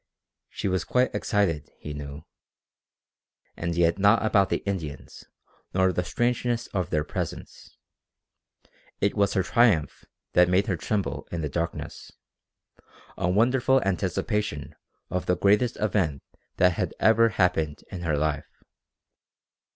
She 0.49 0.67
was 0.67 0.83
quite 0.83 1.13
excited, 1.13 1.69
he 1.77 1.93
knew. 1.93 2.23
And 3.55 3.75
yet 3.75 3.99
not 3.99 4.25
about 4.25 4.49
the 4.49 4.63
Indians, 4.65 5.25
nor 5.75 5.93
the 5.93 6.03
strangeness 6.03 6.65
of 6.73 6.89
their 6.89 7.03
presence. 7.03 7.77
It 8.99 9.15
was 9.15 9.35
her 9.35 9.43
triumph 9.43 10.03
that 10.33 10.49
made 10.49 10.65
her 10.65 10.75
tremble 10.75 11.27
in 11.31 11.41
the 11.41 11.49
darkness, 11.49 12.11
a 13.15 13.29
wonderful 13.29 13.79
anticipation 13.83 14.73
of 15.11 15.27
the 15.27 15.37
greatest 15.37 15.77
event 15.77 16.23
that 16.57 16.71
had 16.71 16.95
ever 16.99 17.29
happened 17.29 17.83
in 17.91 18.01
her 18.01 18.17
life. 18.17 18.49